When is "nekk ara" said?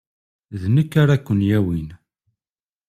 0.75-1.15